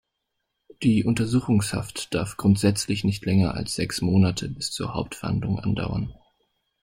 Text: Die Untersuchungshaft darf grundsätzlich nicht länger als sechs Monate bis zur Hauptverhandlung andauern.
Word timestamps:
Die 0.81 1.03
Untersuchungshaft 1.03 2.11
darf 2.15 2.35
grundsätzlich 2.35 3.03
nicht 3.03 3.23
länger 3.23 3.53
als 3.53 3.75
sechs 3.75 4.01
Monate 4.01 4.49
bis 4.49 4.71
zur 4.71 4.95
Hauptverhandlung 4.95 5.59
andauern. 5.59 6.11